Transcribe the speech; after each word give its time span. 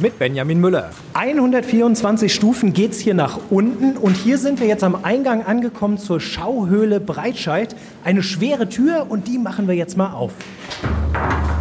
mit 0.00 0.18
Benjamin 0.18 0.60
Müller. 0.60 0.90
124 1.14 2.32
Stufen 2.32 2.72
geht's 2.72 2.98
hier 2.98 3.14
nach 3.14 3.38
unten 3.50 3.96
und 3.96 4.16
hier 4.16 4.38
sind 4.38 4.60
wir 4.60 4.66
jetzt 4.66 4.84
am 4.84 5.04
Eingang 5.04 5.44
angekommen 5.44 5.98
zur 5.98 6.20
Schauhöhle 6.20 7.00
Breitscheid. 7.00 7.74
Eine 8.04 8.22
schwere 8.22 8.68
Tür 8.68 9.06
und 9.08 9.28
die 9.28 9.38
machen 9.38 9.68
wir 9.68 9.74
jetzt 9.74 9.96
mal 9.96 10.12
auf. 10.12 10.32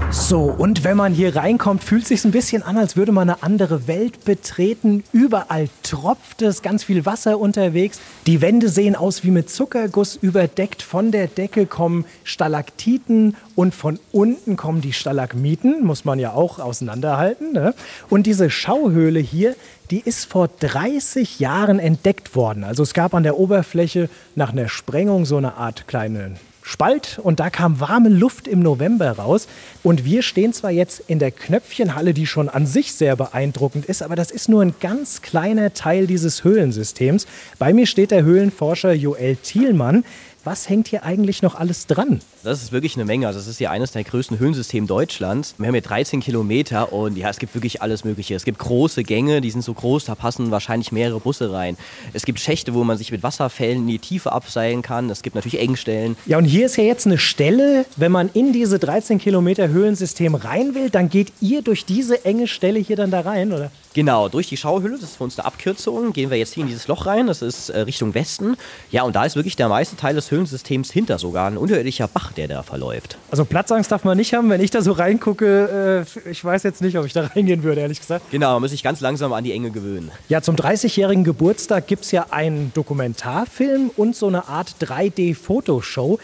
So, 0.09 0.43
und 0.43 0.85
wenn 0.85 0.95
man 0.95 1.13
hier 1.13 1.35
reinkommt, 1.35 1.83
fühlt 1.83 2.03
es 2.03 2.07
sich 2.07 2.23
ein 2.23 2.31
bisschen 2.31 2.63
an, 2.63 2.77
als 2.77 2.95
würde 2.95 3.11
man 3.11 3.29
eine 3.29 3.43
andere 3.43 3.87
Welt 3.87 4.23
betreten. 4.23 5.03
Überall 5.11 5.67
tropft 5.83 6.41
es, 6.41 6.61
ganz 6.61 6.85
viel 6.85 7.05
Wasser 7.05 7.39
unterwegs. 7.39 7.99
Die 8.25 8.41
Wände 8.41 8.69
sehen 8.69 8.95
aus 8.95 9.23
wie 9.25 9.31
mit 9.31 9.49
Zuckerguss 9.49 10.15
überdeckt. 10.15 10.81
Von 10.81 11.11
der 11.11 11.27
Decke 11.27 11.65
kommen 11.65 12.05
Stalaktiten 12.23 13.35
und 13.55 13.75
von 13.75 13.99
unten 14.11 14.55
kommen 14.55 14.81
die 14.81 14.93
Stalagmiten, 14.93 15.85
muss 15.85 16.05
man 16.05 16.19
ja 16.19 16.31
auch 16.31 16.59
auseinanderhalten. 16.59 17.51
Ne? 17.51 17.73
Und 18.09 18.27
diese 18.27 18.49
Schauhöhle 18.49 19.19
hier, 19.19 19.55
die 19.91 19.99
ist 19.99 20.25
vor 20.25 20.47
30 20.47 21.39
Jahren 21.39 21.79
entdeckt 21.79 22.33
worden. 22.35 22.63
Also 22.63 22.83
es 22.83 22.93
gab 22.93 23.13
an 23.13 23.23
der 23.23 23.37
Oberfläche 23.37 24.09
nach 24.35 24.51
einer 24.51 24.69
Sprengung 24.69 25.25
so 25.25 25.37
eine 25.37 25.55
Art 25.55 25.87
kleinen 25.87 26.37
Spalt 26.67 27.19
und 27.23 27.39
da 27.39 27.49
kam 27.49 27.79
warme 27.79 28.09
Luft 28.09 28.47
im 28.47 28.59
November 28.59 29.11
raus. 29.11 29.47
Und 29.83 30.03
wir 30.03 30.21
stehen 30.21 30.51
zwar 30.51 30.71
jetzt 30.71 31.01
in 31.07 31.17
der 31.17 31.31
Knöpfchenhalle, 31.31 32.13
die 32.13 32.27
schon 32.27 32.49
an 32.49 32.65
sich 32.65 32.93
sehr 32.93 33.15
beeindruckend 33.15 33.85
ist, 33.85 34.03
aber 34.03 34.15
das 34.17 34.31
ist 34.31 34.49
nur 34.49 34.61
ein 34.61 34.75
ganz 34.81 35.21
kleiner 35.21 35.73
Teil 35.73 36.07
dieses 36.07 36.43
Höhlensystems. 36.43 37.25
Bei 37.57 37.71
mir 37.71 37.87
steht 37.87 38.11
der 38.11 38.23
Höhlenforscher 38.23 38.91
Joel 38.91 39.37
Thielmann. 39.37 40.03
Was 40.47 40.69
hängt 40.69 40.87
hier 40.87 41.03
eigentlich 41.03 41.41
noch 41.41 41.55
alles 41.55 41.87
dran? 41.87 42.21
Das 42.45 42.63
ist 42.63 42.71
wirklich 42.71 42.95
eine 42.95 43.03
Menge. 43.03 43.27
Also 43.27 43.37
das 43.37 43.49
ist 43.49 43.59
ja 43.59 43.69
eines 43.69 43.91
der 43.91 44.05
größten 44.05 44.39
Höhlensysteme 44.39 44.87
Deutschlands. 44.87 45.55
Wir 45.57 45.67
haben 45.67 45.73
hier 45.73 45.81
13 45.81 46.21
Kilometer 46.21 46.93
und 46.93 47.17
ja, 47.17 47.29
es 47.29 47.39
gibt 47.39 47.53
wirklich 47.53 47.81
alles 47.81 48.05
Mögliche. 48.05 48.33
Es 48.33 48.45
gibt 48.45 48.57
große 48.57 49.03
Gänge, 49.03 49.41
die 49.41 49.51
sind 49.51 49.61
so 49.61 49.73
groß, 49.73 50.05
da 50.05 50.15
passen 50.15 50.49
wahrscheinlich 50.49 50.93
mehrere 50.93 51.19
Busse 51.19 51.51
rein. 51.51 51.75
Es 52.13 52.23
gibt 52.23 52.39
Schächte, 52.39 52.73
wo 52.73 52.85
man 52.85 52.97
sich 52.97 53.11
mit 53.11 53.23
Wasserfällen 53.23 53.79
in 53.79 53.87
die 53.87 53.99
Tiefe 53.99 54.31
abseilen 54.31 54.83
kann. 54.83 55.09
Es 55.09 55.21
gibt 55.21 55.35
natürlich 55.35 55.59
Engstellen. 55.59 56.15
Ja, 56.25 56.37
und 56.37 56.45
hier 56.45 56.67
ist 56.67 56.77
ja 56.77 56.85
jetzt 56.85 57.05
eine 57.05 57.17
Stelle, 57.17 57.85
wenn 57.97 58.13
man 58.13 58.29
in 58.33 58.53
diese 58.53 58.79
13 58.79 59.19
Kilometer 59.19 59.67
Höhlensystem 59.67 60.33
rein 60.33 60.75
will, 60.75 60.89
dann 60.89 61.09
geht 61.09 61.33
ihr 61.41 61.61
durch 61.61 61.83
diese 61.83 62.23
enge 62.23 62.47
Stelle 62.47 62.79
hier 62.79 62.95
dann 62.95 63.11
da 63.11 63.19
rein, 63.19 63.51
oder? 63.51 63.69
Genau, 63.97 64.29
durch 64.29 64.47
die 64.47 64.57
Schauhülle, 64.57 64.93
das 64.93 65.09
ist 65.09 65.15
für 65.15 65.23
uns 65.23 65.39
eine 65.39 65.47
Abkürzung, 65.47 66.13
gehen 66.13 66.29
wir 66.29 66.37
jetzt 66.37 66.53
hier 66.53 66.61
in 66.61 66.67
dieses 66.67 66.87
Loch 66.87 67.07
rein, 67.07 67.25
das 67.25 67.41
ist 67.41 67.69
äh, 67.69 67.79
Richtung 67.79 68.13
Westen. 68.13 68.55
Ja, 68.91 69.01
und 69.01 69.15
da 69.15 69.25
ist 69.25 69.35
wirklich 69.35 69.55
der 69.55 69.69
meiste 69.69 69.95
Teil 69.95 70.13
des 70.13 70.29
Höhlensystems 70.37 70.91
hinter, 70.91 71.17
sogar 71.17 71.47
ein 71.47 71.57
unterirdischer 71.57 72.07
Bach, 72.07 72.31
der 72.31 72.47
da 72.47 72.63
verläuft. 72.63 73.17
Also 73.31 73.43
Platzangst 73.43 73.91
darf 73.91 74.03
man 74.03 74.17
nicht 74.17 74.33
haben, 74.33 74.49
wenn 74.49 74.61
ich 74.61 74.71
da 74.71 74.81
so 74.81 74.91
reingucke, 74.91 76.05
äh, 76.25 76.29
ich 76.29 76.43
weiß 76.43 76.63
jetzt 76.63 76.81
nicht, 76.81 76.97
ob 76.97 77.05
ich 77.05 77.13
da 77.13 77.25
reingehen 77.35 77.63
würde, 77.63 77.81
ehrlich 77.81 77.99
gesagt. 77.99 78.29
Genau, 78.31 78.53
man 78.53 78.61
muss 78.61 78.71
sich 78.71 78.83
ganz 78.83 79.01
langsam 79.01 79.33
an 79.33 79.43
die 79.43 79.51
Enge 79.51 79.71
gewöhnen. 79.71 80.11
Ja, 80.29 80.41
zum 80.41 80.55
30-jährigen 80.55 81.23
Geburtstag 81.23 81.87
gibt 81.87 82.05
es 82.05 82.11
ja 82.11 82.27
einen 82.29 82.71
Dokumentarfilm 82.75 83.91
und 83.95 84.15
so 84.15 84.27
eine 84.27 84.47
Art 84.47 84.75
3D-Fotoshow. 84.79 86.19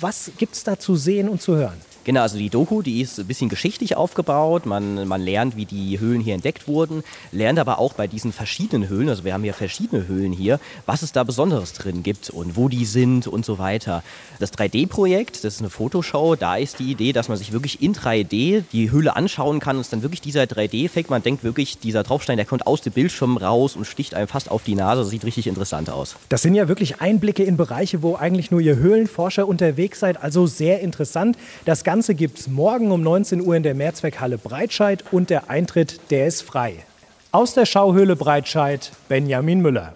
Was 0.00 0.30
gibt 0.38 0.54
es 0.54 0.64
da 0.64 0.78
zu 0.78 0.96
sehen 0.96 1.28
und 1.28 1.42
zu 1.42 1.56
hören? 1.56 1.76
Genau, 2.06 2.20
also 2.20 2.38
die 2.38 2.50
Doku, 2.50 2.82
die 2.82 3.00
ist 3.00 3.18
ein 3.18 3.26
bisschen 3.26 3.48
geschichtlich 3.48 3.96
aufgebaut. 3.96 4.64
Man, 4.64 5.08
man 5.08 5.20
lernt, 5.20 5.56
wie 5.56 5.64
die 5.64 5.98
Höhlen 5.98 6.20
hier 6.20 6.34
entdeckt 6.34 6.68
wurden, 6.68 7.02
lernt 7.32 7.58
aber 7.58 7.80
auch 7.80 7.94
bei 7.94 8.06
diesen 8.06 8.32
verschiedenen 8.32 8.88
Höhlen, 8.88 9.08
also 9.08 9.24
wir 9.24 9.34
haben 9.34 9.44
ja 9.44 9.52
verschiedene 9.52 10.06
Höhlen 10.06 10.30
hier, 10.30 10.60
was 10.86 11.02
es 11.02 11.10
da 11.10 11.24
Besonderes 11.24 11.72
drin 11.72 12.04
gibt 12.04 12.30
und 12.30 12.54
wo 12.54 12.68
die 12.68 12.84
sind 12.84 13.26
und 13.26 13.44
so 13.44 13.58
weiter. 13.58 14.04
Das 14.38 14.52
3D-Projekt, 14.52 15.42
das 15.42 15.54
ist 15.54 15.60
eine 15.60 15.68
Fotoshow, 15.68 16.36
da 16.36 16.54
ist 16.54 16.78
die 16.78 16.92
Idee, 16.92 17.12
dass 17.12 17.28
man 17.28 17.38
sich 17.38 17.50
wirklich 17.50 17.82
in 17.82 17.92
3D 17.92 18.62
die 18.70 18.90
Höhle 18.92 19.16
anschauen 19.16 19.58
kann 19.58 19.74
und 19.74 19.80
es 19.80 19.90
dann 19.90 20.02
wirklich 20.02 20.20
dieser 20.20 20.44
3D-Effekt, 20.44 21.10
man 21.10 21.24
denkt 21.24 21.42
wirklich, 21.42 21.80
dieser 21.80 22.04
Draufstein, 22.04 22.36
der 22.36 22.46
kommt 22.46 22.68
aus 22.68 22.82
dem 22.82 22.92
Bildschirm 22.92 23.36
raus 23.36 23.74
und 23.74 23.84
sticht 23.84 24.14
einem 24.14 24.28
fast 24.28 24.48
auf 24.48 24.62
die 24.62 24.76
Nase, 24.76 25.00
das 25.02 25.10
sieht 25.10 25.24
richtig 25.24 25.48
interessant 25.48 25.90
aus. 25.90 26.14
Das 26.28 26.42
sind 26.42 26.54
ja 26.54 26.68
wirklich 26.68 27.00
Einblicke 27.00 27.42
in 27.42 27.56
Bereiche, 27.56 28.00
wo 28.04 28.14
eigentlich 28.14 28.52
nur 28.52 28.60
ihr 28.60 28.76
Höhlenforscher 28.76 29.48
unterwegs 29.48 29.98
seid, 29.98 30.22
also 30.22 30.46
sehr 30.46 30.82
interessant. 30.82 31.36
Das 31.64 31.82
Ganze 31.82 31.95
Ganze 31.96 32.14
gibt 32.14 32.38
es 32.38 32.46
morgen 32.46 32.90
um 32.92 33.00
19 33.00 33.40
Uhr 33.40 33.56
in 33.56 33.62
der 33.62 33.74
Mehrzweckhalle 33.74 34.36
Breitscheid 34.36 35.02
und 35.12 35.30
der 35.30 35.48
Eintritt, 35.48 35.98
der 36.10 36.26
ist 36.26 36.42
frei. 36.42 36.74
Aus 37.32 37.54
der 37.54 37.64
Schauhöhle 37.64 38.16
Breitscheid, 38.16 38.92
Benjamin 39.08 39.62
Müller. 39.62 39.94